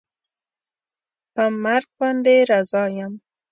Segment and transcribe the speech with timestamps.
[1.33, 3.13] په مرګ باندې رضا یم